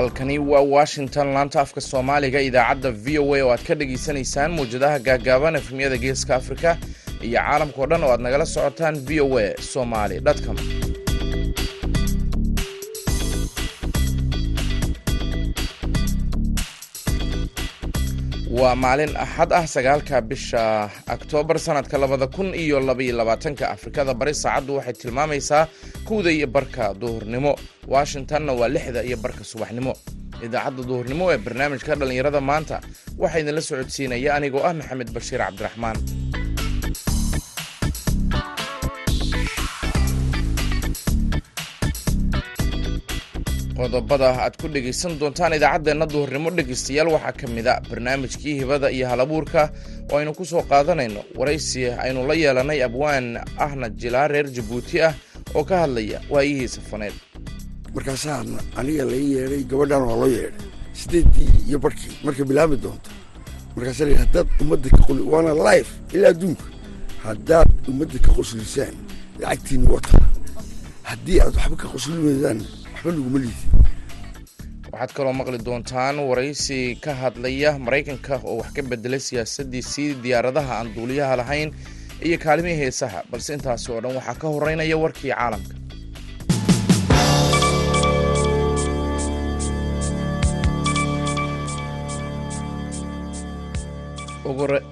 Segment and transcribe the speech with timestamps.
[0.00, 1.26] halkani waa washington.
[1.34, 6.32] Laanta afka soomaaliga idaacadda v o a oo aad ka dhagaysanaysaan mawjadaha gaagaaban efemyada geeska
[6.40, 6.70] afrika
[7.26, 10.56] iyo caalamka o dhan oo aad nagala socotaan v o a somaly com
[18.60, 20.64] waa maalin axad ah sagaalka bisha
[21.14, 24.12] oktoobar sanadka labada kun iyo labaiyo labaatanka afrikada.
[24.20, 25.68] Bari saacaddu waxay tilmaamaysaa
[26.08, 27.52] kowda iyo barka duhurnimo.
[27.94, 29.92] Washingtonna waa lixda iyo barka subaxnimo.
[30.44, 32.76] Idaacadda duhurnimo ee barnaamijka dhallinyarada maanta
[33.22, 35.96] waxaa idinla socodsiinaya anigoo ah maxamed bashiir cabdiraxmaan
[43.80, 49.08] qodobada aad ku dhegaysan doontaan idaacaddeenna duhurnimo dhegaystayaal waxaa ka mid a barnaamijkii hibada iyo
[49.08, 49.72] halabuurka.
[50.12, 55.14] Oo aynu ku soo qaadanayno waraysi aynu la yeelanay abwaan ahna jilaa reer jabuuti ah
[55.54, 57.14] oo ka hadlaya waayihii safaneed
[57.94, 58.44] markaasaa
[58.76, 63.10] aniga lai yeedhay gabadhan waa loo yeedhay sideeddii iyo barhkii markay bilaabi doonto
[63.76, 66.64] markaasa la haddaad ummadda ka quli waana life ilaa adduunka.
[67.24, 68.94] Haddaad ummadda ka qoslisaan
[69.40, 70.18] lacagtiinna wata
[71.08, 71.88] haddii aad waxba ka
[73.02, 73.54] qosli weydaan
[74.92, 80.88] waxaad kaloo maqli doontaan waraysi ka hadlaya maraykanka oo wax ka bedelay siyaasadiisii diyaaradaha aan
[80.96, 81.68] duuliyaha lahayn
[82.26, 85.74] iyo kaalimihii heesaha balse intaasi oo dhan waxaa ka horeynaya warkii caalamka.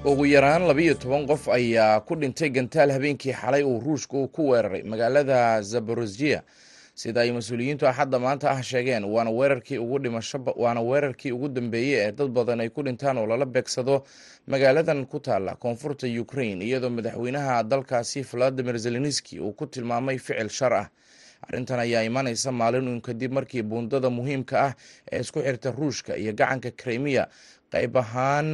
[0.05, 4.83] Ugu yaraan labiiyo toban qof ayaa ku dhintay gantaal habeenkii xalay uu ruushku ku weeraray
[4.83, 6.43] magaalada zaborozia
[7.01, 11.95] sida ay mas'uuliyiintu axadda maanta ah sheegeen waana weerarkii ugu dhimasho waana weerarkii ugu dambeeyey
[12.09, 13.97] ee dad badan ay ku dhintaan oo lala beegsado
[14.53, 20.75] magaaladan ku taalla koonfurta ukraine iyadoo madaxweynaha dalkaasi valadimir zelenski uu ku tilmaamay ficil shar
[20.83, 20.87] ah.
[21.47, 24.73] Arrintan ayaa imanaysa maalin uun kadib markii buundada muhiimka ah
[25.13, 27.25] ee isku xirta ruushka iyo gacanka krimiya
[27.73, 28.51] qayb ahaan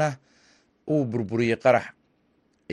[0.93, 1.87] uu burburiyey qarax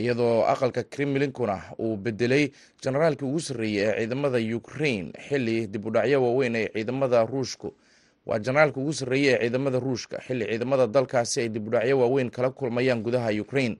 [0.02, 2.44] iyadoo aqalka kremlinkuna uu bedelay
[2.82, 5.12] generaalkii ugu sarreeyey ee ciidamada ukraine.
[5.28, 7.68] Xili dib udhacyo waaweyn ee ciidamada ruushku.
[8.26, 10.16] Waa generaalka ugu sarreeyey ee ciidamada ruushka.
[10.26, 13.76] Xilli ciidamada dalkaasi ay dib udhacyo waaweyn kala kulmayaan gudaha ukraine.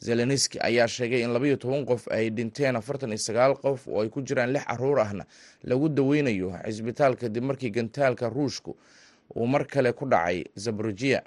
[0.00, 4.08] Zelenski ayaa sheegay in labayo toban qof ay dhinteen afartan iyo sagaal qof oo ay
[4.08, 5.24] ku jiraan lix carruur ahna
[5.64, 8.76] lagu daweynayo cisbitaal kadib markii gantaalka ruushku.
[9.36, 11.20] Uu mar kale ku dhacay zaborojia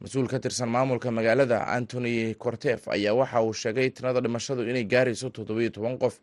[0.00, 5.30] mas'uul ka tirsan maamulka magaalada antony cortef ayaa waxa uu sheegay tirada dhimashadu inay gaarayso
[5.30, 6.20] toddobiyo toban qof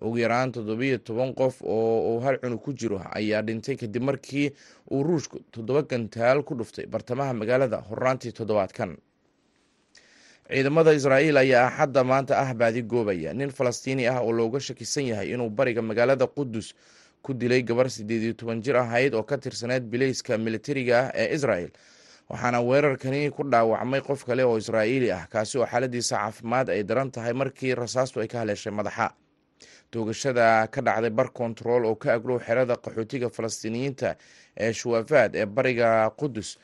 [0.00, 4.52] ugu yaraan toddobiyo toban qof oo uu hal cunug ku jiro ayaa dhintay kadib markii
[4.90, 8.96] uu ruushku toddoba gantaal ku dhuftay bartamaha magaalada horraantii toddobaadkan.
[10.46, 13.34] Ciidamada israa'iil ayaa axadda maanta ah baadi goobaya.
[13.34, 16.74] Nin falastiini ah oo looga shakisan yahay inuu bariga magaalada qudus
[17.22, 21.34] ku dilay gabar siddeed iyo toban jir ahayd oo ka tirsaneyd bileyska militariga ah ee
[21.34, 21.70] israel
[22.30, 27.10] waxaana weerarkani ku dhaawacmay qof kale oo israa'iili ah kaasi oo xaaladiisa caafimaad ay daran
[27.10, 29.14] tahay markii rasaastu ay ka haleeshay madaxa.
[29.90, 34.16] Toogashada ka dhacday bar kontarool oo ka agdhow xerada qaxootiga falastiiniyiinta
[34.58, 36.58] ee shuwafaad ee bariga qudus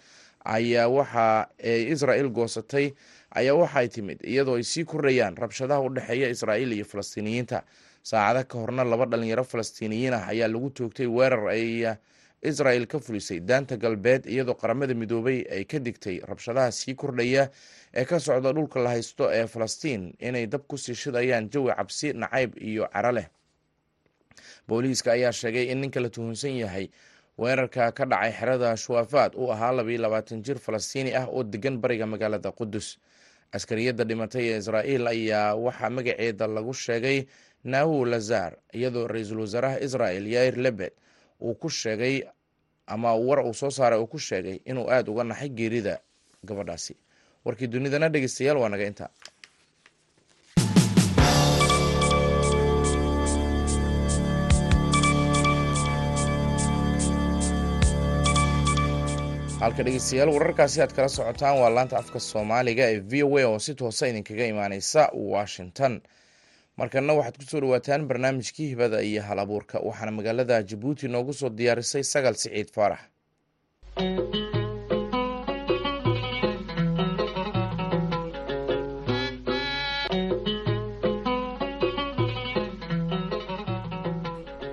[0.45, 2.87] ayaa waxa ay israa'iil goosatay
[3.39, 7.63] ayaa waxay timid iyadoo ay sii kordhayaan rabshadaha u dhexeeya israa'iil iyo falastiiniyiinta
[8.03, 11.87] saacado ka horna laba dhalinyaro falastiiniyiin ah ayaa lagu toogtay weerar ay
[12.43, 17.51] israel ka fulisay daanta galbeed iyadoo qaramada midoobay ay ka digtay rabshadaha sii kordhaya
[17.95, 22.13] ee ka socda dhulka la haysto ee falastiin inay dab ku sii shidayaan jawi cabsi
[22.13, 23.29] nacayb iyo caro leh.
[24.69, 26.91] Booliiska ayaa sheegay in ninka la tuhunsan yahay
[27.39, 32.07] weerarka ka dhacay xerada shuwafaad uu ahaa labayo labaatan jir falastiini ah oo degan bariga
[32.07, 32.99] magaalada qudus
[33.53, 37.19] askariyadda dhimatay ee israa'iil ayaa waxaa magaceeda lagu sheegay
[37.65, 40.93] nahu lazar iyadoo ra'iisul wasaaraha israel yair lebed
[41.47, 42.17] uu ku sheegay
[42.87, 45.95] ama war uu soo saaray uu ku sheegay inuu aada uga naxay geerida
[46.49, 46.95] gabadhaasi.
[47.45, 49.11] Warkii dunidana dhegeystayaal waa naga intaa.
[59.63, 63.59] Halka dhegeystayaal wararkaasi aad kala socotaan waa laanta afka soomaaliga ee v o a oo
[63.59, 65.03] si toosa idinkaga imaaneysa
[65.35, 65.93] washington
[66.81, 71.51] markana waxaad ku soo dhawaataan barnaamijkii hibada iyo hal abuurka waxaana magaalada jabuuti noogu soo
[71.59, 73.03] diyaarisay sagal siciid faarax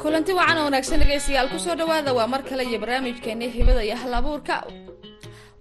[0.02, 3.96] kulanti wacan oo wanaagsan dhegeystayaal ku soo dhawaada waa mar kale iyo barnaamijkeeni hibada iyo
[4.02, 4.14] hal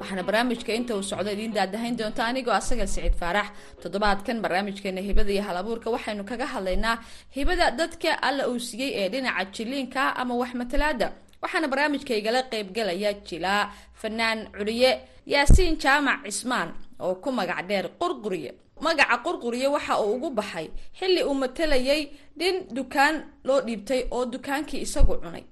[0.00, 3.46] waxaana barnaamijka inta uu socdo idiin daadahayn doonta anigoo asaga siciid faarax.
[3.82, 6.98] Toddobaadkan barnaamijkeena hibada iyo halabuurka waxaynu kaga hadlaynaa
[7.36, 11.12] hibada dadka alla uu siiyey ee dhinaca jiliinka ama wax matalaada
[11.42, 14.90] waxaana barnaamijkaygala qeybgalaya jilaa fanaan culiye
[15.26, 16.68] yaasiin jaamac cismaan
[17.00, 18.54] oo ku magac dheer qurquriye.
[18.80, 20.66] Magaca qurquriye waxa uu ugu baxay
[20.98, 22.02] xilli uu matalayay
[22.38, 23.14] dhin dukaan
[23.44, 25.44] loo dhiibtay oo dukaankii isagu cunay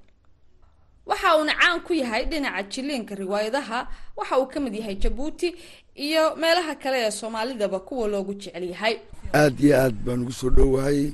[1.06, 3.78] waxa uuna caan ku yahay dhinaca jiliinka riwaayadaha.
[4.16, 5.54] Waxa uu ka mid yahay jabuuti
[5.94, 8.94] iyo meelaha kale ee soomaalidaba kuwa loogu jecel yahay.
[9.34, 11.12] Aad iyo aad baan ugu soo dhowahay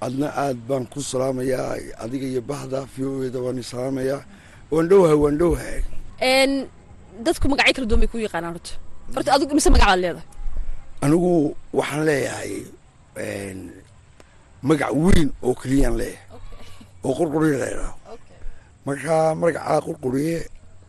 [0.00, 1.76] adna aad baan ku salaamayaa.
[2.04, 4.24] Adiga iyo bahda v o eda waan salaamayaa.
[4.70, 5.80] Waan dhowahay waan dhowahay
[7.24, 8.72] dadku magacyo kala duwan bay ku yaqaanaan horta.
[9.14, 10.26] Horta adigu mise magac baad leedahay.
[11.04, 12.52] Anigu waxaan leeyahay
[14.68, 16.24] magac weyn oo keliyaan leeyahay.
[17.04, 17.96] Oo qurquriye la idhaaho
[18.86, 20.38] markaa magacaa qurquriye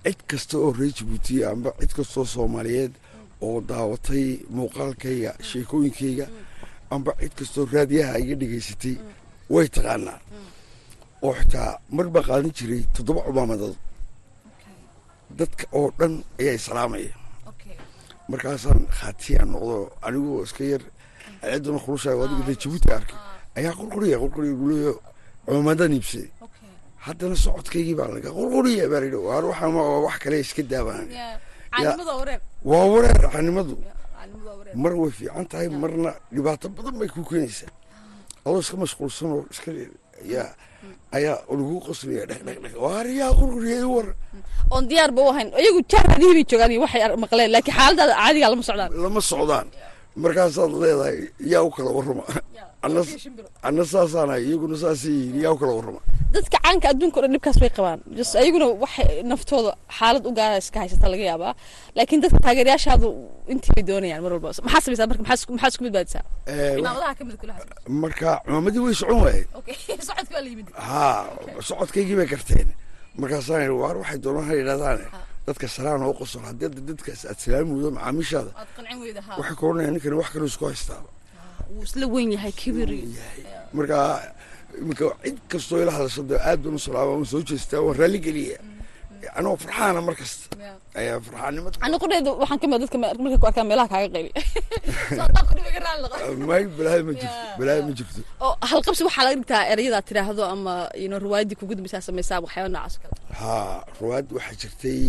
[0.06, 2.94] cid kasta oo reer jabuutiya amba cid kastoo soomaaliyeed
[3.42, 6.26] oo daawatay muuqaalkayga sheekooyinkayga
[6.94, 8.96] amba cid kastoo raadiyaha iga dhegaysatay
[9.54, 10.20] way taqaanaa.
[11.26, 13.76] Oo xitaa mar baa qaadan jiray toddoba cumaamadood
[15.40, 17.14] dadka oo dhan ayaa islaamaya
[18.30, 20.84] markaasaan khaatiyaan noqdo anigoo iska yar
[21.42, 23.18] ceeduna kulushaay adiga dee jabuuti arkay.
[23.58, 24.94] Ayaa qurquriya qurquriya guleeyo
[25.46, 26.30] cumaamadan iibsaday
[27.08, 31.08] haddana socodkaygii baa laga qurquriya baa layidhi waar waxaan waa wax kale iska daabaan
[32.72, 33.18] waa wareer.
[33.34, 33.76] Caanimadu
[34.84, 37.72] mar way fiican tahay marna dhibaato badan bay ku keenaysaa.
[38.46, 39.70] Adoo iska mashquulsan oo iska
[40.26, 40.48] ayaa
[41.18, 44.08] ayaa lagu qoslaya dheg dheg dheg waar yaa qurquriya i war.
[44.74, 45.48] Oon diyaar ba u ahayn.
[45.62, 48.90] Iyagu jaarkadihii bay joogaan iyo waxay maqleen laakiin xaaladaada caadigaa lama socdaan.
[49.06, 49.68] Lama socdaan
[50.24, 51.20] markaasaad leedahay
[51.54, 52.24] yaa u kala warrama
[53.68, 56.02] anna saasaanahay iyaguna saasay yihiin yaa u kala warrama
[56.36, 58.00] dadka caanka adduunka o dhan dhibkaas bay qabaan.
[58.42, 61.54] Ayaguna waxay naftooda xaalad u gaara iska haysata laga yaabaa.
[61.98, 63.08] Laakiin dadka taageerayaashaadu
[63.54, 64.52] intii bay doonayaan mar walba.
[64.66, 65.24] Maxaa samaysaa marka?
[65.24, 66.24] Maxaa maxaa isku badbaadisaa
[67.28, 67.54] mid kula
[68.04, 69.48] marka cimaamadii way socon waayeen
[70.90, 71.26] haa
[71.70, 72.68] socodkaygii bay garteen
[73.22, 75.06] markaasaan idhi waar waxay doonaan ha yidhahdaane
[75.48, 78.52] dadka salaan oo qosol haddii dadkaas aad salaami weydo macaamiishaada
[79.40, 81.10] waxay koranayaan ninkani wax kale isku haystaaba.
[81.74, 82.90] Wuu isla weyn yahay kibir
[83.78, 83.98] marka
[84.82, 88.58] iminka cid kastoo ila hadashada aad baan u salaama waan soo jeestaa waan raalli geliya.
[89.40, 90.46] Anoo farxaana mar kasta
[91.00, 94.32] ayaa farxaanimada aniga qudheeda waxaan ka mid dadka markay ku arkaan meelaha kaaga qayli
[96.50, 98.22] may balaayo ma jirto balaayo ma jirto.
[98.46, 100.74] Oo halqabsi waxaa laga dhigtaa erayadaad tidhaahdo ama
[101.06, 103.14] ino riwaayadii kugu dambaysaa samaysaa waxyaaba noocaas kale.
[103.40, 105.02] Haa ruwaad waxaa jirtay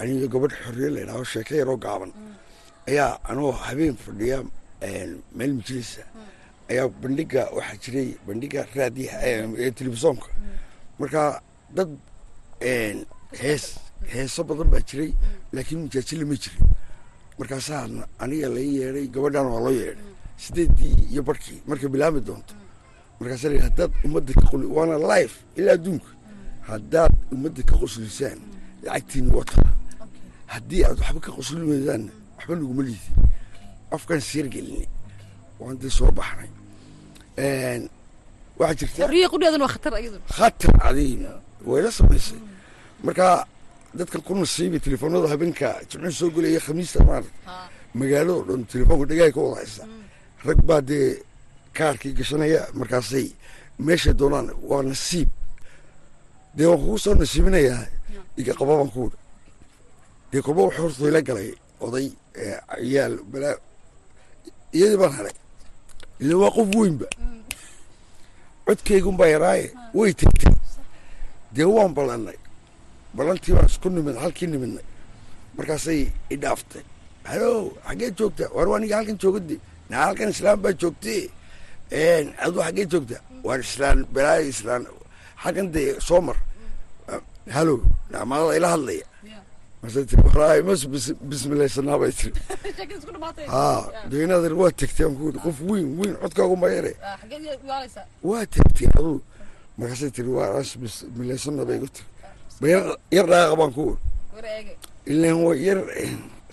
[0.00, 2.12] aniga gabadh xorriye la idhaaho sheeko yaroo gaaban
[2.88, 4.38] ayaa anoo habeen fadhiya
[5.36, 6.02] meel majlisa
[6.70, 9.18] ayaa bandhiga waxaa jiray bandhiga raadiyaha
[9.62, 10.28] ee telefisonka
[10.98, 11.42] marka
[11.76, 11.90] dad
[13.42, 13.64] hees
[14.12, 15.12] heeso badan baa jiray
[15.52, 16.66] laakiin majaajila ma jirin
[17.38, 17.88] markaasaa
[18.18, 20.04] aniga lai yeedhay gabadhan waa loo yeedhay
[20.36, 22.54] sideedii iyo barkii markay bilaami doonto
[23.20, 26.10] markaasa la ummadda ka waana life ilaa adduunka
[26.70, 28.40] haddaad ummadda ka qoslisaan
[28.82, 29.79] lacagtiina wataa
[30.54, 33.10] haddii aad waxba ka qoslin weydaanna waxba laguma liidi
[33.94, 34.88] afkaan siyar gelinay
[35.60, 36.50] waan dee soo baxnay.
[38.58, 38.96] Waxaa jirta
[40.36, 41.22] khatar cadiim
[41.70, 42.38] wayla samaysay.
[43.04, 43.26] Marka
[43.96, 47.30] dadkan ku nasiibay telefoonada habeenka jimco soo gelaya khamiista maarata
[47.98, 49.84] magaalado dhan telefoonka dhagaay ka wada haysta.
[50.46, 51.22] Rag baa dee
[51.76, 53.26] kaarkii gashanaya markaasay
[53.86, 55.28] meeshay doonaan waa nasiib.
[56.56, 57.84] Dee waan kugu soo nasiibinayaa
[58.40, 59.16] iga qaba baan kuudha
[60.32, 61.50] dee kolba wax horta ila galay
[61.84, 62.06] oday
[62.82, 63.56] ciyaal balaa
[64.76, 65.36] iyadii baan helay
[66.22, 67.06] ila waa qof weynba.
[68.66, 69.66] Codkaygun baa yaraaye
[69.98, 70.54] way tegtay.
[71.54, 72.38] Dee waan ballannay
[73.16, 74.84] ballantii baan isku nimid halkii nimidnay.
[75.56, 76.00] Markaasay
[76.32, 76.82] i dhaaftay.
[77.30, 77.50] Halo
[77.86, 78.44] xaggee joogta?
[78.54, 79.56] War aniga halkan joogade
[79.90, 81.20] naa halkan islaan baa joogtay
[82.44, 83.16] aduu xaggee joogta?
[83.46, 84.82] Waan islaan balaayo islaan.
[85.42, 86.36] Halkan dee soo mar.
[87.56, 87.74] Halo
[88.12, 89.04] naamaadada ila hadlaya
[89.82, 90.80] marsa tiri walahi mas
[91.30, 92.40] bismilaysanaa bay tiri
[93.46, 96.92] haa deenadan waa tegtay aan kuuri qof weyn weyn codkaagu mayare
[98.22, 99.20] waa tegtay aduu
[99.78, 102.06] markaasay tiri waa bismilaysana bay igu tiri
[102.60, 102.66] ba
[103.16, 103.98] yar dhaaqa baan ku uri
[105.12, 105.78] ilan waa yar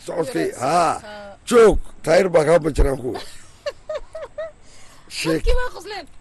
[0.05, 0.93] socodkay haa
[1.49, 3.09] joog taayir baa kaa banjaraan ku.
[3.11, 3.19] Uri
[5.09, 5.43] sheek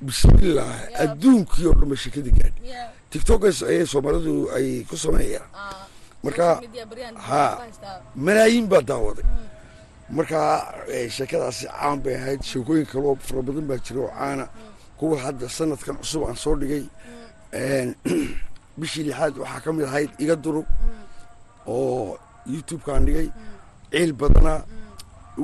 [0.01, 0.71] bismillah
[1.03, 2.61] adduunkii oo dhan ba sheekadii gaadhi
[3.11, 5.47] tiktokas ayay soomaalidu ay ku sameeyaan
[6.27, 6.47] marka
[7.29, 7.43] ha
[8.27, 9.25] malaayiin baa daawaday.
[10.11, 10.39] Marka
[11.17, 14.49] sheekadaasi caan bay ahayd sheekooyin kaloo fara badan baa jira oo caana.
[14.99, 16.85] Kuwa hadda sanadkan cusub aan soo dhigay
[18.79, 20.67] bishii lixaad waxaa ka mid ahayd iga durug
[21.67, 22.19] oo
[22.55, 23.29] youtube-kaan dhigay.
[23.93, 24.61] Ciil badanaa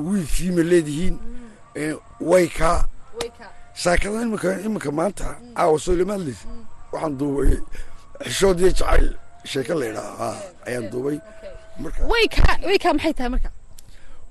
[0.05, 1.15] wiilkiima leedihiin
[2.31, 2.79] waykaa
[3.73, 6.47] saakada imika iminka maanta caawa soo lama hadlaysa
[6.91, 7.57] waxaan duubay
[8.23, 10.29] xishood iyo jacayl sheeko la idhaa ha
[10.67, 11.17] ayaan duubay.
[11.79, 11.99] marka
[12.93, 13.49] maxay tahay marka?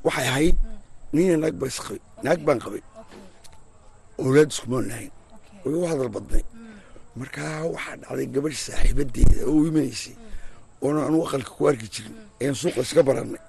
[0.04, 0.56] Waxay ahayd
[1.12, 1.36] nina
[2.24, 2.82] naag baan qabay.
[4.22, 5.12] Owlaad iskumaan lahayn
[5.64, 6.44] way u hadal badnay.
[7.18, 10.14] Markaa waxaa dhacday gabadh saaxiibadeeda oo u imanaysay
[10.84, 12.16] oona anu aqalka ku arki jirin.
[12.40, 13.42] Ayaan suuqa iska barannay.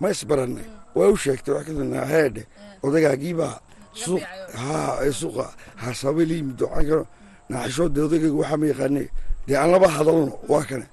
[0.00, 2.42] Ma isbarannay waa u sheegtay wax kadibna heedhe
[2.84, 3.56] odagaagiibaa
[4.02, 4.22] suuq
[4.62, 5.46] haa ee suuqa
[5.82, 7.04] haasaabay la yimid waxaan kano
[7.50, 9.06] naaxishoo dee odagayga waxaa ma yaqaanay
[9.46, 10.86] dee aan laba hadalno waa kana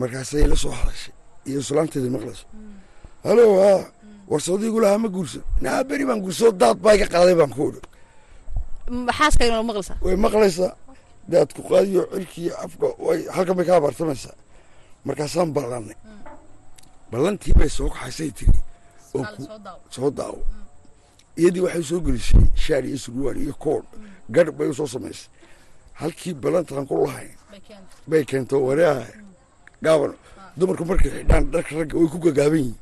[0.00, 1.14] markaasay la soo hadashay
[1.48, 2.44] iyo islaanteeda maqlayso.
[3.24, 3.82] Halo haa
[4.30, 7.72] war sawdiigu lahaa ma guursan naa beri baan guursoo daad baa iga qaaday baan ku
[9.68, 10.72] maqlaysaa way maqlaysaa
[11.32, 14.36] daadku qaadiyo cirkiiyo afka way halkan bay kaa bartamaysaa
[15.06, 15.96] markaasaan ballannay
[17.10, 18.58] ballantii bay soo kaxaysay tiri.
[19.14, 19.42] Oo ku
[19.94, 20.40] soo daawo.
[21.40, 23.86] Iyadii waxay soo gelisay shaar iyo surwaal iyo koodh
[24.34, 25.28] garh bay u soo samaysay.
[26.00, 27.32] Halkii ballantaan ku lahayn
[28.06, 29.04] bay keento wareeha
[29.82, 30.12] gaaban.
[30.56, 32.76] Dumarku markay xidhaan dharka ragga way ku gagaaban yihiin.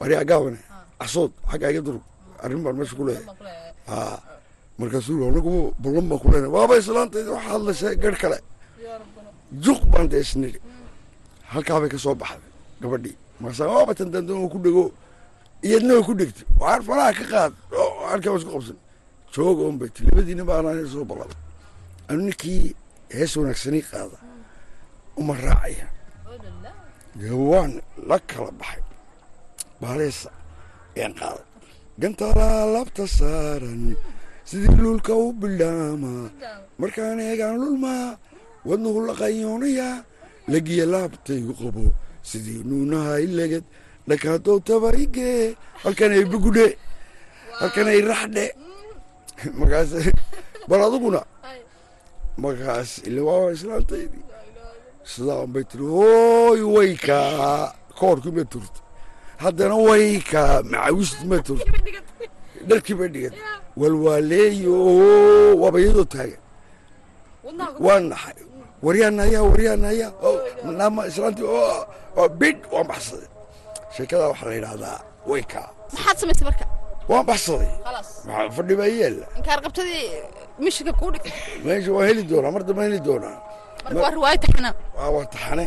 [0.00, 0.58] Wareeha gaabane
[1.00, 2.02] casood xagga iga durug
[2.42, 3.26] arrin baan meesha ku leeyahay.
[3.90, 4.18] Haa
[4.78, 8.38] markaasuu anagu ballan baan ku leenahay waaba islaantayda waxa hadlaysaa garh kale.
[9.64, 10.60] Juq baan dee isnidhi
[11.52, 12.50] halkaa bay ka soo baxday
[12.80, 13.16] gabadhii.
[13.40, 14.84] Markaasa waaba tan dandan ku dhego.
[15.66, 17.52] Iyadna ku dhegtay waar faraha ka qaad.
[17.72, 18.78] Waa isku qabsan.
[19.34, 21.30] Jooga un bay ti labadiina baanaan soo ballan
[22.08, 22.74] anu ninkii
[23.18, 24.18] hees wanaagsani qaada
[25.20, 25.86] uma raacaya
[27.50, 27.72] waan
[28.08, 28.82] la kala baxay.
[29.80, 30.30] Baaleesa
[30.96, 31.46] ayaan qaaday.
[32.00, 33.82] Gantalaa labta saaran
[34.48, 36.12] sidii luulka u bildhaama.
[36.80, 38.18] Markaan eegaan lulmaa
[38.68, 39.88] wadnuhu la qayoonaya
[40.52, 41.84] lagiya laabtaygu qabo
[42.22, 43.64] sidii nuunaha ileged
[44.08, 45.54] dhakaadoo tabaigee
[45.86, 46.66] halkan ay bugudhe
[47.60, 48.46] halkan ay raxdhe.
[49.58, 49.90] Markaas
[50.68, 51.20] bal aduguna
[52.42, 54.20] markaas ila waa islaantaydi
[55.12, 58.80] sidaan bay tiri hooy waykaa koorkii ma turta
[59.44, 61.70] haddana waykaa macawist ma turta
[62.68, 63.34] dharkii bay dhigan
[63.76, 64.74] walwaaleeyo
[65.62, 66.40] waaba iyadoo taagan
[67.86, 68.38] waa naxay
[68.82, 70.08] waryaanaya waryaanaya
[70.78, 71.46] nama islaantii
[72.40, 73.28] bid waan baxsaday
[73.96, 74.98] sheekadaa waxaa la yidhahdaa
[75.30, 76.64] waykaa maxaad samaysay marka
[77.08, 77.70] waan baxsaday
[78.56, 80.08] fadhi baa yeela inkaar qabtadii
[81.64, 83.36] meesha waan heli doonaa mar dambe heli doonaa.
[83.94, 84.02] Waa
[84.98, 85.66] waa waa taxane.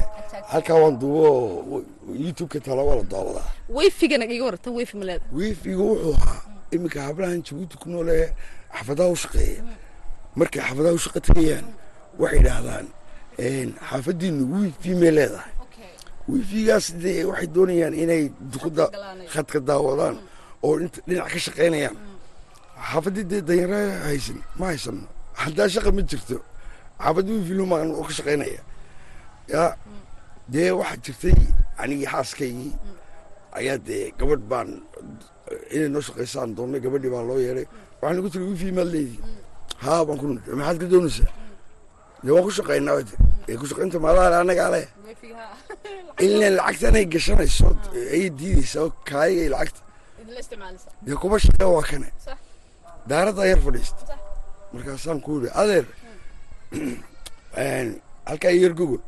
[0.51, 1.83] Halkaa waan duubo
[2.23, 3.03] youtube-ka tala waa la
[4.99, 6.41] maleeda wiifiga wuxuu ahaa
[6.71, 8.27] iminka hablahan jabuuti ku nool ee
[8.77, 9.61] xafadaha u shaqeeya.
[10.39, 11.67] Markay xafadaha u shaqo tegayaan
[12.19, 12.87] waxay idhaahdaan
[13.89, 15.51] xaafadiinu wiifi may leedahay.
[16.29, 18.85] Wiifigaas dee waxay doonayaan inay dukuda
[19.33, 20.15] khadka daawadaan
[20.65, 20.73] oo
[21.07, 21.95] dhinac ka shaqaynayaan
[22.91, 25.03] xaafadii dee danyara haysan ma haysano
[25.33, 26.37] haddaa shaqa ma jirto.
[27.03, 28.61] Xaafadii wiifi lumaan oo ka shaqaynaya.
[29.53, 29.63] Ya
[30.53, 31.37] dee waxaa jirtay
[31.81, 32.73] anigii xaaskaygii.
[33.57, 34.69] Ayaa dee gabadh baan
[35.71, 37.67] inay noo shaqaysaan doonnay gabadhii baa loo yeedhay
[38.01, 39.19] waxaan igu tiri wifi maad leedii
[39.85, 41.31] haa baan ku nidhi maxaad ka doonaysaa
[42.23, 42.97] dee waan ku shaqaynaa
[43.49, 44.85] ee ku shaqaynta maadaale annagaa leh
[46.25, 47.67] ilaa lacagtanay gashanayso
[48.13, 49.81] ayay diidaysaa oo kaayigay lacagta.
[51.05, 52.09] Dee kuba shaqe waa kane
[53.09, 54.03] daaraddaa yar fadhiista.
[54.73, 55.85] Markaasaan ku yidhi adeer
[58.29, 59.01] halkaa yar gogol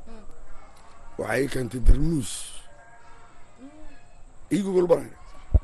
[1.20, 2.32] waxay keentay darmuus
[4.52, 5.10] ii gogol baan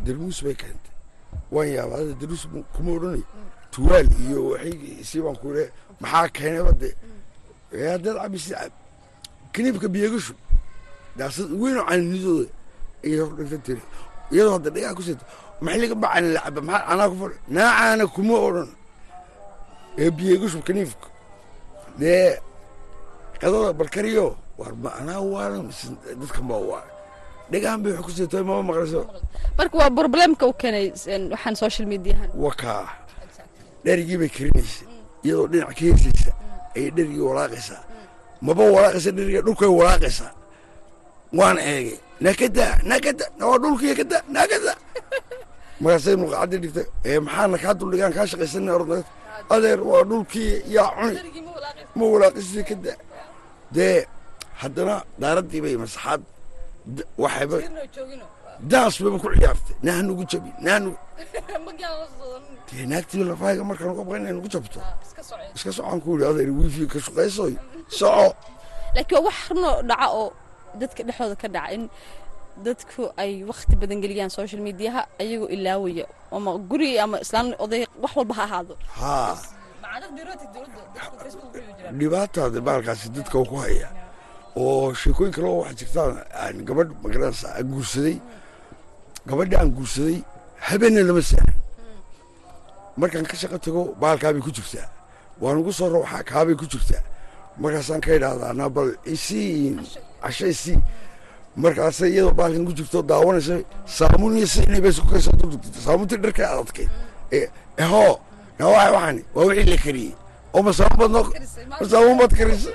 [0.06, 0.94] darmuus bay keentay.
[1.52, 2.44] Waan yaabaa ada darmuus
[2.76, 3.24] kuma odhanay
[3.74, 5.66] tuwaal iyo waxay sii baan ku yidhi
[6.02, 6.90] maxaa keenayba de
[7.92, 8.72] haddaad cabisi cab
[9.54, 10.34] kiniibka biyagashu
[11.18, 12.50] daasad weynoo caninidooda
[13.06, 13.82] ayay hor dhigta tiri
[14.34, 15.24] iyadoo hadda dhigaa ku sita
[15.66, 18.70] maxliga bacani la caba maxaa anaa ku fadhi naacaana kuma odhan
[20.02, 21.08] ee biyagashu kiniifka
[22.00, 22.40] dee
[23.42, 24.28] qadada barkariyo
[24.60, 25.68] war ma anaa waalan
[26.20, 26.84] dadkan baa waa
[27.52, 29.02] dhigaan bay wax ku sita mama maqlayso?
[29.58, 30.86] Marka waa problemka u keenay
[31.34, 32.84] waxaan social mediahan wakaa
[33.86, 34.88] dherigii bay karinaysay.
[35.26, 36.32] Iyadoo dhinac ka heesaysa
[36.76, 37.82] ayay dherigii walaaqaysaa.
[38.46, 40.32] Maba walaaqaysa dheriga dhulkay walaaqaysaa.
[41.38, 44.74] Waan eegay nakada nakada waa dhulkii kada nakada.
[45.82, 49.04] Markaasay nuqacadii dhigtay ee maxaana kaa duldhigaan kaa shaqaysanay orda
[49.50, 51.20] adeer waa dhulkii yaa cuni.
[51.96, 52.94] Ma walaaqisii kada
[53.76, 54.08] dee
[54.62, 56.22] haddana daaraddii bay masaxaad
[57.24, 57.58] waxayba
[58.72, 59.76] daas bayba ku ciyaartay.
[59.84, 60.98] Naanugu jabi naanugu
[62.72, 64.80] dee naagtii lafahayga markaan uga baqay inay jabto.
[65.56, 66.00] Iska socon.
[66.04, 67.54] Ku yidhi adeer wifi ka shaqaysoy
[68.00, 68.28] soco.
[68.96, 70.32] Laakiin wax runoo dhaca oo
[70.82, 71.84] dadka dhexdooda ka dhaca in
[72.66, 78.12] dadku ay wakti badan geliyaan social mediaha ayagoo ilaawaya ama guri ama islaan oday wax
[78.18, 78.74] walba ha ahaado.
[79.00, 79.36] Haa
[82.00, 83.88] dhibaataada baalkaasi dadka ku haya.
[84.56, 86.14] Oo sheekooyin kale oo waxaa jirtaan
[86.44, 88.16] aan gabadh magaranaysa aan guursaday
[89.28, 90.18] gabadha aan guursaday
[90.68, 91.58] habeenna lama saaran
[93.00, 94.88] markaan ka shaqo tago baalkaabay ku jirtaa.
[95.42, 97.04] Waan ugu soo rawxaa kaabay ku jirtaa.
[97.60, 99.76] Markaasaan ka idhaahdaa naa bal isii
[100.26, 100.80] casho isii
[101.56, 105.08] markaasay iyadoo baalkan ku jirto daawanaysa saamuun iyo siinay bay isku
[105.40, 106.88] dudugtay saamuuntii dharka adadkay
[107.78, 108.20] ehoo
[108.60, 110.14] naa waa waxani waa wixii la kariyey.
[110.54, 111.28] Oo ma saamuun baad
[111.80, 112.70] ma saamuun baad karisa?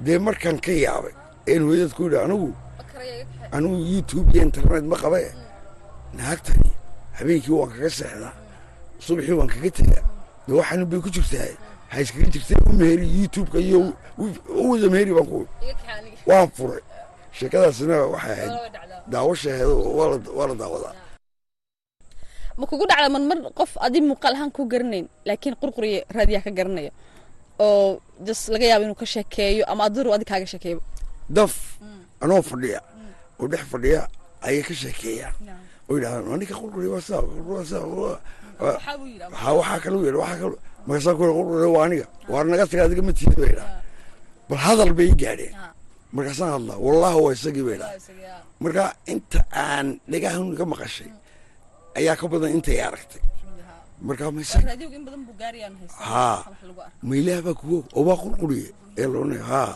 [0.00, 1.12] Dee markaan ka yaabay
[1.46, 2.52] een hooyadad ku yidhi anigu
[3.52, 5.20] anigu youtube iyo internet ma qabe
[6.14, 6.70] naagtani
[7.18, 8.32] habeenkii waan kaga seexdaa.
[8.98, 10.04] Subaxii waan kaga tegaa
[10.48, 11.52] dee waxaanu bay ku jirtaa
[11.88, 15.46] ha iskaga jirtay u meheri youtubeka iyo u wada meheri baan ku
[16.28, 16.82] waan furay.
[17.38, 18.52] Sheekadaasina waxay ahayd
[19.12, 19.74] daawashaheeda
[20.38, 20.94] waa la daawadaa
[22.58, 26.50] ma kugu dhacda man mar qof adi muuqaal ahaan ku garanayn laakiin qurquriya raadiyaa ka
[26.58, 26.90] garanaya
[27.58, 30.78] oo jas laga yaabo inuu ka sheekeeyo ama adur adi kaaga sheekeeyo.
[31.36, 31.54] Daf
[32.22, 32.80] anoo fadhiya
[33.40, 34.00] oo dhex fadhiya
[34.46, 35.34] ayay ka sheekeeyaan
[35.90, 37.82] oo yidhahdaan aninka qurquriya waa saa waa saa
[39.58, 40.38] waxaa kaluu yidhi waxaa
[41.18, 42.06] kaluu ku qurquriya waa aniga.
[42.30, 43.82] Waar naga taga adiga ma tiidi bay idhaha
[44.48, 45.54] bal hadal bay i gaadheen
[46.16, 51.10] markaasaan hadlaa wallahi waa isagii bay idhaha marka inta aan dhagahan ka maqashay
[51.98, 53.22] ayaa ka badan intay aragtay.
[54.04, 54.30] Markaa
[56.08, 56.38] haa.
[57.08, 58.68] Maylaha baa kuwo oo waa qurquriye
[59.00, 59.72] ee loona haa.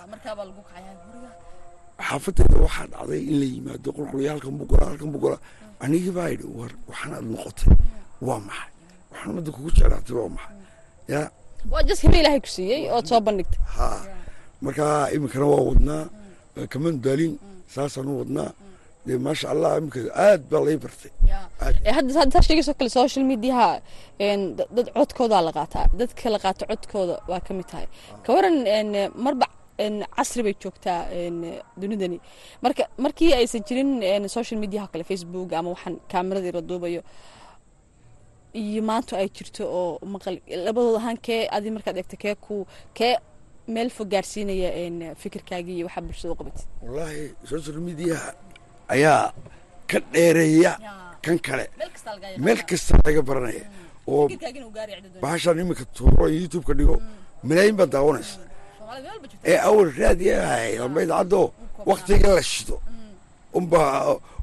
[2.09, 5.41] Xaafadeeda waxaa dhacday in la yimaado qurquriya halkan buu golaa halkan buu golaa
[5.85, 7.69] anigii baa yidhi war waxaan aad noqotay.
[8.27, 8.71] Waa maxay?
[9.11, 10.55] Waxaan ummadda kugu jeclaatay waa maxay?
[11.13, 11.27] Yaa.
[11.73, 13.61] Waa jas hibe ilaahay ku siiyey ood soo bandhigtay.
[13.77, 14.01] Haa.
[14.65, 16.05] Markaa iminkana waa wadnaa
[16.73, 17.33] kaman daalin
[17.75, 18.51] saasaan u wadnaa
[19.07, 21.11] dee maasha allah iminka aad baa lay bartay.
[21.97, 23.69] Hadda sheegayso kale social mediaha
[24.77, 25.87] dad codkoodaa la qaataa.
[26.01, 27.87] Dadka la qaato codkooda waa ka mid tahay.
[28.25, 28.57] Ka waran
[29.25, 29.47] marba
[30.17, 31.01] casri bay joogtaa
[31.81, 32.19] dunidani.
[32.65, 33.91] Marka markii aysan jirin
[34.37, 37.03] social mediaha kale facebook ama waxaan kaameradii la duubayo
[38.63, 42.55] iyo maanta ay jirto oo maqal labadooda ahaan kee adi markaad eegto kee ku
[42.99, 43.15] kee
[43.75, 44.71] meel fog gaarsiinaya
[45.23, 48.31] fikirkaagii iyo waxaa bulshada u qabatid wallaahi social mediaha
[48.95, 49.33] ayaa
[49.91, 50.73] ka dheereeya
[51.25, 51.67] kan kale.
[52.45, 53.65] Meel kasta laga baranaya
[54.07, 54.29] oo
[55.23, 56.97] bahashaan iminka tuuro youtube-ka dhigo
[57.49, 58.39] malaayin baad daawanaysa.
[59.51, 61.41] Ee awal raadiya ahay lamba idaacaddo
[61.91, 62.77] waktiga la shido.
[63.59, 63.81] Unba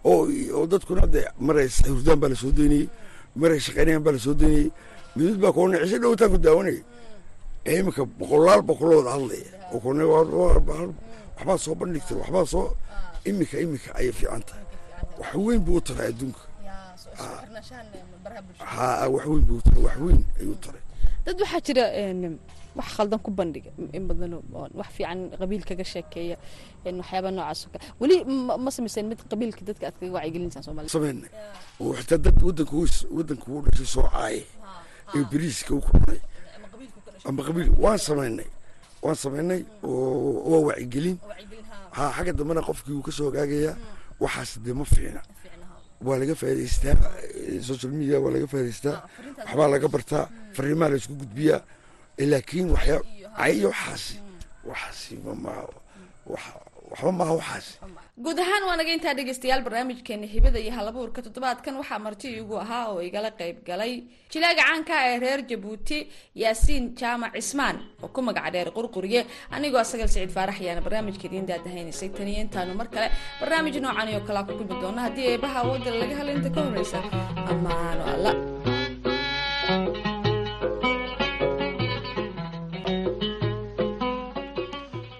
[0.09, 2.87] oo dadkuna de maray hurdaan baa la soo daynayey
[3.41, 4.69] maray shaqaynayaan baa la soo daynayey
[5.15, 6.81] midid baa koona cisho dhowtaan ku daawanayay
[7.65, 9.49] ee iminka boqolaal boqolooda hadlaya
[11.37, 12.67] waxbaa soo bandhigtay waxbaa soo
[13.29, 14.63] iminka iminka ayay fiican tahay.
[15.19, 16.41] Wax weyn buu taray adduunka.
[19.13, 20.81] Wax weyn buu taray wax weyn ayuu taray.
[21.25, 21.83] Dad waxaa jira
[22.75, 24.33] wax khaldan ku bandhiga in badan
[24.79, 26.37] wax fiican qabiil kaga sheekeeya
[26.85, 28.15] waxyaaba noocaas oo kale weli
[28.63, 31.29] ma samayseen mid qabiilka dadka aad kaga wacyigelinaysaan soomaalida sameynay
[31.81, 32.75] oo xitaa dad waddanku
[33.17, 34.43] waddanku u dhashay soo caaye.
[35.15, 36.19] Ee beriiska u kulmay
[37.27, 38.47] ama qabiil waan samaynay
[39.03, 41.17] waan samaynay oo waa wacyigelin.
[41.95, 43.75] Ha xagga dambena qofkii wuu ka soo hagaagayaa
[44.19, 45.21] waxaas dee ma fiicna.
[46.05, 46.95] Waa laga faa'idaystaa
[47.69, 48.97] social media waa laga faa'idaystaa
[49.45, 50.25] waxbaa laga bartaa.
[50.55, 51.61] fariimaha la isku gudbiyaa.
[52.31, 53.01] Laakiin waxyaa
[53.37, 54.15] cayo waxaasi.
[54.69, 55.51] Waxaasi mama
[56.91, 57.73] waxba maaha waxaasi
[58.23, 62.85] guud ahaan waa naga intaa dhegeystayaal barnaamijkeena hibada iyo halabuurka toddobaadkan waxaa marti iigu ahaa
[62.91, 63.93] oo igala qayb galay
[64.31, 65.97] jilaaga caanka ee reer jabuuti
[66.43, 69.21] yaasiin jaamac cismaan oo ku magaca dheer qurquriye.
[69.55, 73.07] Anigoo asagal siciid faarax ayaana barnaamijka idiin daadahaynaysay taniyo intaanu mar kale
[73.41, 76.99] barnaamij noocan oo kalaa ku kulmi doona haddii eebaha awoodda laga helo inta ka horeysa
[77.51, 78.31] amaano alla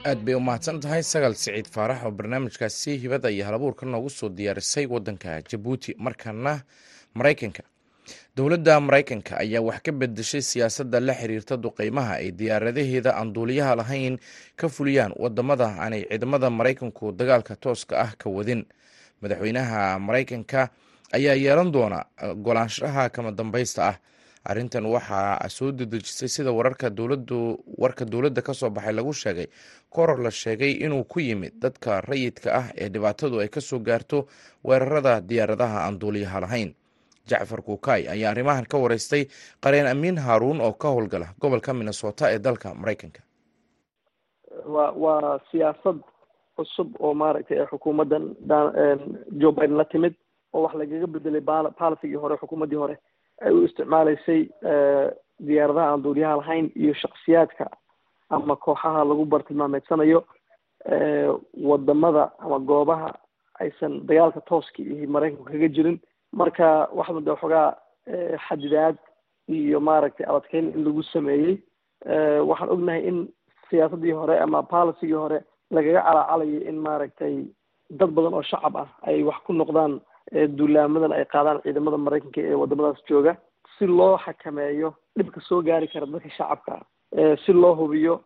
[0.05, 1.03] aad bay u mahadsan tahay.
[1.03, 6.61] Sagal siciid faarax oo barnaamijkaasi hibada iyo halabuurka noogu soo diyaarisay waddanka jabuuti markana
[7.13, 7.63] maraykanka
[8.37, 14.17] dowladda maraykanka ayaa wax ka bedeshay siyaasadda la xiriirta duqeymaha ay diyaaradaheeda aan duuliyaha lahayn
[14.55, 18.65] ka fuliyaan waddamada aanay ciidamada maraykanku dagaalka tooska ah ka wadin.
[19.21, 20.69] Madaxweynaha maraykanka
[21.17, 22.05] ayaa yeelan doona
[22.45, 23.95] golaanshaha kama dambaysta ah
[24.45, 27.39] arrintan waxaa soo dedejisay sida wararka dowladu
[27.83, 29.47] warka dowladda ka soo baxay lagu sheegay.
[29.89, 34.25] Koror la sheegay inuu ku yimid dadka rayidka ah ee dhibaatadu ay ka soo gaarto
[34.63, 36.71] weerarada diyaaradaha aan duuliyaha lahayn.
[37.29, 39.25] Jacfar kuukay ayaa arrimahan ka wareystay
[39.63, 43.21] qareen amiin haaruun oo ka howlgala gobolka minnesota ee dalka maraykanka.
[44.65, 45.97] Wa waa siyaasad
[46.55, 48.35] cusub oo maaragtay xukuumaddan
[49.41, 50.13] joe biden la timid
[50.53, 52.95] oo wax lagaga bedelay baalicigii hore xukuumaddii hore
[53.41, 54.41] ay u isticmaalaysay
[55.47, 57.65] diyaaradaha aan duuliyaha lahayn iyo shaksiyaadka
[58.29, 60.23] ama kooxaha lagu bartilmaameedsanayo
[61.69, 63.13] waddamada ama goobaha
[63.59, 65.99] aysan dagaalka tooska iyo maraykanku kaga jirin.
[66.33, 67.75] Marka waxaa mudda waxoogaa
[68.47, 68.95] xadidaad
[69.49, 71.57] iyo maaragtay abadkeyn in lagu sameeyey
[72.49, 73.17] waxaan ognahay in
[73.69, 75.39] siyaasaddii hore ama policygii hore
[75.71, 77.35] lagaga calaacalayo in maaragtay
[77.89, 82.53] dad badan oo shacab ah ay wax ku noqdaan duulaamadan ay qaadaan ciidamada maraykanka ee
[82.53, 83.35] wadamadaas jooga
[83.77, 86.81] si loo xakameeyo dhibka soo gaari kara dadka shacabka
[87.45, 88.21] si loo hubiyo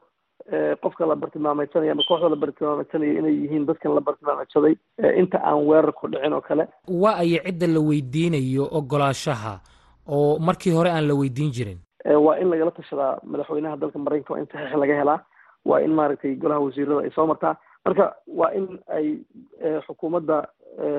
[0.81, 4.75] qofka la bartilmaameysanaya ama kooxda la bartilmaameysanaya inay yihiin dadkan la bartilmaameysaday
[5.17, 6.67] inta aan weerar ku dhicin oo kale.
[6.87, 9.59] Waa aya cidda la weydiinayo ogolaashaha
[10.07, 11.79] oo markii hore aan la weydiin jirin?
[12.25, 15.19] Waa in lagala tashadaa madaxweynaha dalka maraykanka waa in saxiix laga helaa.
[15.65, 17.55] Waa in maaragtay golaha wasiirada ay soo martaa.
[17.85, 19.19] Marka waa in ay
[19.87, 20.47] xukuumadda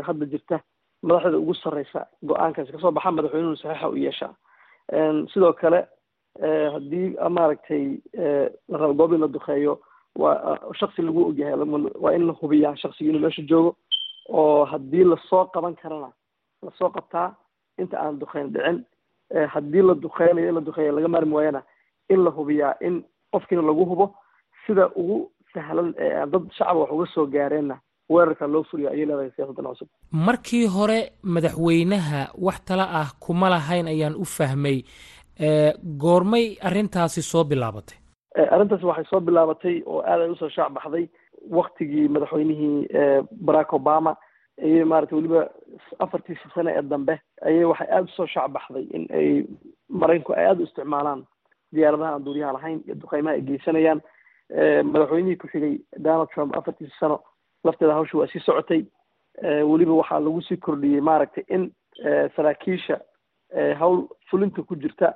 [0.07, 0.61] hadda jirta
[1.03, 4.33] madaxda ugu sarreysa go'aankaasi ka soo baxa madaxweynuhu saxiixa u yeeshaa
[5.33, 5.81] sidoo kale
[6.75, 7.85] haddii maaragtay
[8.69, 9.79] la rabo goob in la duqeeyo
[10.19, 11.55] waa shaksi lagu ogyahay
[12.01, 13.77] waa in la hubiyaa shaksiga inuu meesha joogo
[14.29, 16.11] oo haddii la soo qaban karana
[16.63, 17.35] la soo qabtaa
[17.79, 18.85] inta aan duqeyn dhicin
[19.55, 21.63] haddii la duqeynayo in la duqeeyo laga maarmi waayana
[22.09, 24.15] in la hubiyaa in qofkiina lagu hubo
[24.67, 27.79] sida ugu sahlan ee dad shacaba wax uga soo gaareenna
[28.14, 29.88] weerarka loo fuliyo ayay leedahay siyaasaddan cusub.
[30.12, 34.79] Markii hore madaxweynaha wax tala ah kuma lahayn ayaan u fahmay
[36.03, 37.96] goormay arrintaasi soo bilaabatay.
[38.55, 41.09] Arrintaasi waxay soo bilaabatay oo aad ay u soo shaac baxday
[41.59, 42.88] waktigii madaxweynihii
[43.46, 44.16] barack obama
[44.64, 45.42] ayay maaragtay weliba
[45.99, 47.14] afartiisi sane ee dambe
[47.46, 49.29] ayay waxay aada u soo shaac baxday in ay
[49.88, 51.25] maraykanku ay aada u isticmaalaan
[51.75, 54.01] diyaaradaha aan duuriyaha lahayn iyo duqeymaha ay geysanayaan.
[54.92, 57.20] Madaxweynihii ku xigay donald trump afartiisi sano
[57.64, 58.83] lafteeda hawsha waa sii socotay
[59.70, 61.70] weliba waxaa lagu sii kordhiyey maaragtay in
[62.37, 63.01] saraakiisha
[63.79, 65.14] hawl fulinta ku jirta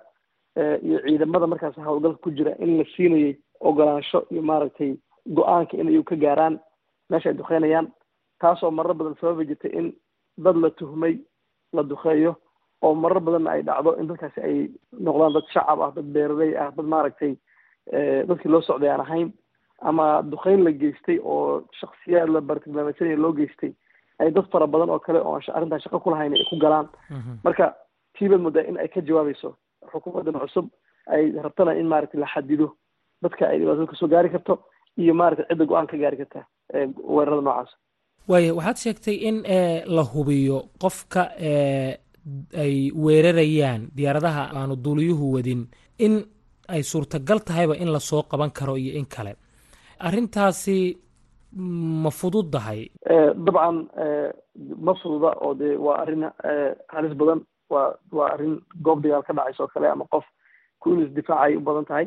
[0.82, 6.02] iyo ciidamada markaas hawlgalka ku jira in la siinayay ogolaansho iyo maaragtay go'aanka in ay
[6.02, 6.58] ka gaaraan
[7.10, 7.88] meesha ay duqeynayaan
[8.40, 9.92] taasoo marar badan sababi jirtay in
[10.38, 11.18] dad la tuhmay
[11.72, 12.34] la duqeeyo
[12.82, 14.56] oo marar badanna ay dhacdo in dadkaasi ay
[15.00, 17.32] noqdaan dad shacab ah dad beeraley ah dad maaragtay
[18.28, 19.32] dadkii loo socday aan ahayn
[19.80, 23.72] ama duqeyn la geystay oo shaksiyaad la bartilmaameysanaya loo geystay
[24.20, 26.86] ay dad fara badan oo kale oo arrintan shaqo ku lahayn ay ku galaan.
[27.44, 27.74] Marka
[28.18, 29.56] tiibaad moodaa in ay ka jawaabayso
[29.92, 30.66] xukuumaddan cusub
[31.14, 32.66] ay rabtana in maaragtay la xadido
[33.22, 34.54] dadka ay dhibaatada ka soo gaari karto
[34.96, 36.40] iyo maaragtay cidda go'aan ka gaari karta
[37.14, 37.70] weerarada noocaas.
[38.28, 39.36] Waaya waxaad sheegtay in
[39.96, 41.22] la hubiyo qofka
[42.64, 45.66] ay weerarayaan diyaaradaha aanu duuliyuhu wadin
[45.98, 46.14] in
[46.68, 49.32] ay suurtagal tahayba in la soo qaban karo iyo in kale
[50.08, 50.78] arrintaasi
[52.04, 52.80] ma fududdahay
[53.46, 53.76] dabcan
[54.86, 56.24] ma fududa oo dee waa arrin
[56.94, 57.40] halis badan
[57.70, 58.54] waa waa arrin
[58.86, 60.24] goob dagaal ka dhacaysa oo kale ama qof
[60.80, 62.06] ku in isdifaacay u badan tahay.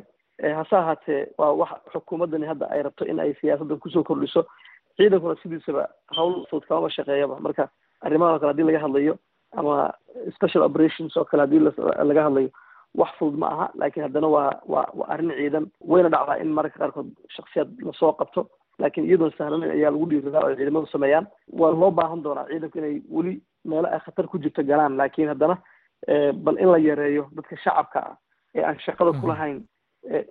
[0.57, 4.45] Hase ahaatee waa wax xukuumaddani hadda ay rabto in ay siyaasaddan ku soo kordhiso.
[4.97, 7.39] Ciidankuna sidiisaba hawl fudud kamama shaqeeyaba.
[7.39, 7.69] Marka
[8.05, 9.15] arrimahan oo kale haddii laga hadlayo
[9.57, 9.93] ama
[10.35, 11.63] special operations oo kale haddii
[12.09, 12.49] laga hadlayo
[12.95, 15.65] wax fudud ma aha laakiin haddana waa waa waa arrin ciidan.
[15.81, 18.47] Wayna dhacdaa in mararka qaarkood shaksiyaad la soo qabto
[18.79, 21.27] laakiin iyadoon sahlanin ayaa lagu dhiiridaa oo ay ciidamadu sameeyaan.
[21.59, 25.57] Waa loo baahan doonaa ciidanku inay weli meelo ay khatar ku jirto galaan laakiin haddana
[26.43, 28.15] bal in la yareeyo dadka shacabka ah
[28.55, 29.63] ee aan shaqada ku lahayn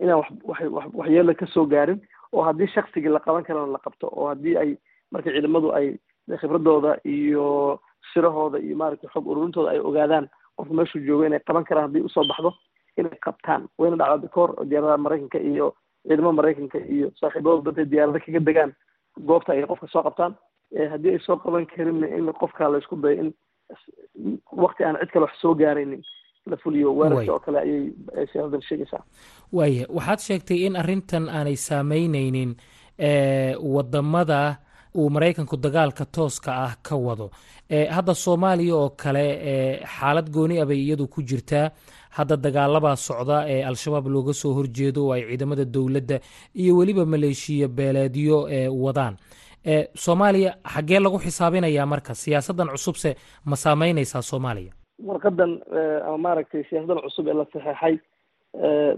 [0.01, 2.01] inaan wax wax waxyeela ka soo gaarin
[2.33, 4.71] oo haddii shaksigii la qaban karana la qabto oo haddii ay
[5.13, 5.99] marka ciidamadu ay
[6.41, 7.79] khibradooda iyo
[8.13, 12.09] sirahooda iyo maaragtay xog ururintooda ay ogaadaan qofka meeshuu joogo inay qaban karaan haddii u
[12.09, 12.53] soo baxdo
[12.97, 13.69] inay qabtaan.
[13.79, 15.75] Wayna dhacdaa bikoor oo diyaaradaha maraykanka iyo
[16.09, 18.73] ciidamada maraykanka iyo saaxiibadooda dantay diyaarada kaga degaan.
[19.27, 20.35] Goobta ay qofka soo qabtaan.
[20.93, 23.31] Haddii ay soo qaban karinna in qofka la isku dayo in
[24.53, 26.03] wakti aan cid kale wax soo gaaraynin
[26.47, 27.93] la fuliyo weerarka oo kale ayay
[28.33, 29.03] siyaasaddan sheegaysaa.
[29.53, 32.57] Waaya waxaad sheegtay in arrintan aanay saameyneynin
[33.75, 34.57] waddamada
[34.99, 37.27] uu maraykanku dagaalka tooska ah ka wado.
[37.97, 39.25] Hadda soomaaliya oo kale
[39.97, 41.71] xaalad gooni ah bay iyadu ku jirtaa.
[42.17, 46.17] Hadda dagaalabaa socda ee al-shabaab looga soo horjeedo oo ay ciidamada dowladda
[46.55, 48.37] iyo weliba maleeshiya beeleedyo
[48.85, 49.15] wadaan.
[50.05, 52.15] Soomaaliya xaggee lagu xisaabinayaa marka?
[52.15, 53.11] Siyaasaddan cusubse
[53.45, 54.73] ma saameyneysaa soomaaliya?
[55.09, 55.53] Warqadan
[56.07, 57.95] ama maaragtay siyaasaddan cusub ee la saxeexay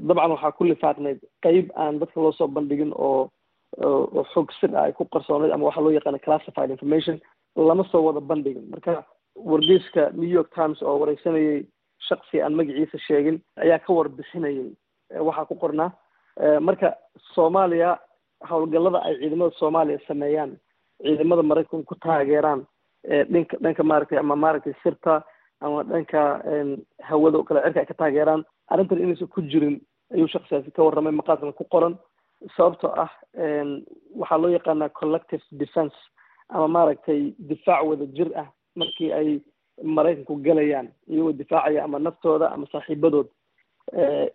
[0.08, 3.30] dabcan waxaa ku lifaaqnayd qeyb aan dadka loo soo bandhigin oo
[3.84, 7.20] oo xog sir ah ay ku qarsoonayd ama waxaa loo yaqaana classified information
[7.56, 8.66] lama soo wada bandhigin.
[8.70, 9.04] Marka
[9.36, 11.66] wargeyska new york times oo wareysanayay
[12.08, 14.70] shaksi aan magaciisa sheegin ayaa ka warbixinayay
[15.28, 15.90] waxaa ku qornaa
[16.60, 16.94] marka
[17.34, 17.98] soomaaliya
[18.50, 20.52] howlgallada ay ciidamada soomaaliya sameeyaan
[21.02, 22.66] ciidamada maraykanku ku taageeraan
[23.32, 25.22] dhinka dhanka maaragtay ama maaragtay sirta
[25.60, 26.22] ama dhanka
[27.10, 29.76] hawada oo kale cirka ay ka taageeraan arrintan inaysan ku jirin
[30.14, 31.98] ayuu shaksigaasi ka warramay maqaalkan ku qoran
[32.56, 33.10] sababtoo ah
[34.20, 35.96] waxaa loo yaqaanaa collective defense
[36.48, 38.46] ama maaragtay difaac wada jir ah
[38.76, 39.40] markii ay
[39.82, 43.26] maraykanku galayaan iyagoo difaacaya ama naftooda ama saaxiibadood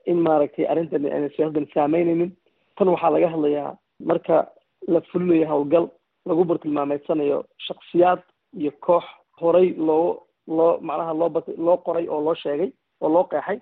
[0.06, 2.32] in maaragtay arrintan ayna siyaasaddan saameynaynin.
[2.78, 4.48] Tan waxaa laga hadlayaa marka
[4.88, 5.86] la fulinayo howlgal
[6.26, 8.22] lagu bartilmaameedsanayo shaksiyaad
[8.60, 9.04] iyo koox
[9.42, 13.60] horay loo loo macnaha loo bat loo qoray oo loo sheegay oo loo qeexay.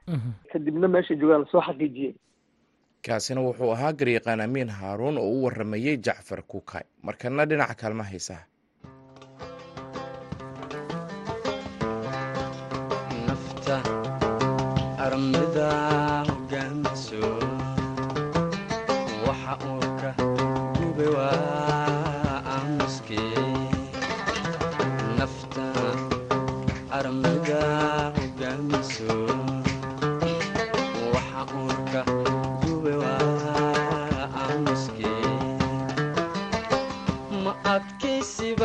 [0.52, 2.14] Kadibna meesha joogaan la soo xaqiijiyey
[3.06, 8.44] kaasina wuxuu ahaa garyaqaan amiin haaruun oo u waramayey jacfar kukay markana dhinaca kaalma haysaha
[13.28, 13.76] nafta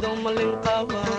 [0.00, 1.09] sidoo malin qaba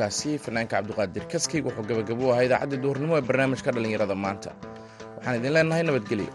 [0.00, 4.50] codkaasi fanaanka cabdiqaadir kaskeyg wuxuu gabagabo ahaa idaacadda duhurnimo ee barnaamijka dhallinyarada maanta.
[5.16, 6.30] Waxaan idin leenahay nabadgelyo